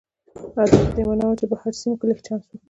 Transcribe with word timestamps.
دا 0.55 0.63
په 0.71 0.89
دې 0.95 1.03
معنا 1.07 1.25
و 1.27 1.37
چې 1.39 1.45
په 1.49 1.55
بهر 1.59 1.73
سیمو 1.79 1.99
کې 1.99 2.05
لږ 2.09 2.19
چانس 2.25 2.45
و. 2.49 2.51